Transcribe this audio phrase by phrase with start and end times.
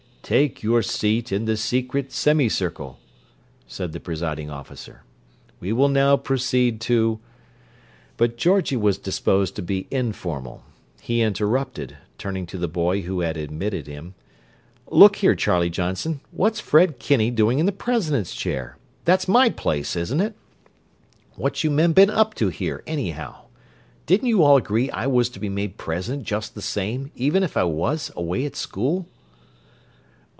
[0.23, 2.97] "Take your seat in the secret semicircle,"
[3.67, 5.03] said the presiding officer.
[5.59, 7.19] "We will now proceed to—"
[8.15, 10.63] But Georgie was disposed to be informal.
[11.01, 14.13] He interrupted, turning to the boy who had admitted him:
[14.89, 18.77] "Look here, Charlie Johnson, what's Fred Kinney doing in the president's chair?
[19.03, 20.33] That's my place, isn't it?
[21.35, 23.47] What you men been up to here, anyhow?
[24.05, 27.65] Didn't you all agree I was to be president just the same, even if I
[27.65, 29.07] was away at school?"